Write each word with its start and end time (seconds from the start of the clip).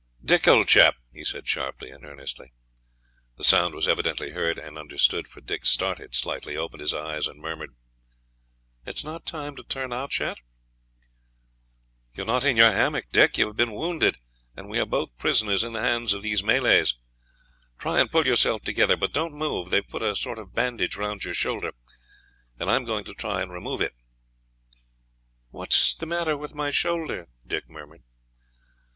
"Dick, 0.25 0.47
old 0.47 0.67
chap," 0.67 0.95
he 1.13 1.23
said 1.23 1.47
sharply 1.47 1.91
and 1.91 2.03
earnestly. 2.03 2.53
The 3.37 3.43
sound 3.43 3.75
was 3.75 3.87
evidently 3.87 4.31
heard 4.31 4.57
and 4.57 4.75
understood, 4.75 5.27
for 5.27 5.41
Dick 5.41 5.63
started 5.63 6.15
slightly, 6.15 6.57
opened 6.57 6.81
his 6.81 6.91
eyes 6.91 7.27
and 7.27 7.39
murmured, 7.39 7.75
"It's 8.83 9.03
not 9.03 9.27
time 9.27 9.55
to 9.57 9.63
turn 9.63 9.93
out 9.93 10.17
yet?" 10.19 10.39
"You 12.15 12.23
are 12.23 12.25
not 12.25 12.43
in 12.43 12.57
your 12.57 12.71
hammock, 12.71 13.11
Dick; 13.11 13.37
you 13.37 13.45
have 13.45 13.55
been 13.55 13.73
wounded, 13.75 14.17
and 14.57 14.67
we 14.69 14.79
are 14.79 14.87
both 14.87 15.15
prisoners 15.19 15.63
in 15.63 15.73
the 15.73 15.83
hands 15.83 16.13
of 16.15 16.23
these 16.23 16.41
Malays. 16.41 16.95
Try 17.77 17.99
and 17.99 18.11
pull 18.11 18.25
yourself 18.25 18.63
together, 18.63 18.97
but 18.97 19.13
don't 19.13 19.35
move; 19.35 19.69
they 19.69 19.77
have 19.77 19.87
put 19.89 20.01
a 20.01 20.15
sort 20.15 20.39
of 20.39 20.55
bandage 20.55 20.95
round 20.97 21.25
your 21.25 21.35
shoulder, 21.35 21.73
and 22.59 22.71
I 22.71 22.75
am 22.75 22.85
going 22.85 23.03
to 23.05 23.13
try 23.13 23.43
and 23.43 23.51
improve 23.55 23.81
it." 23.81 23.93
"What 25.51 25.75
is 25.75 25.93
the 25.99 26.07
matter 26.07 26.35
with 26.35 26.55
my 26.55 26.71
shoulder?" 26.71 27.29
Dick 27.45 27.69
murmured. 27.69 28.01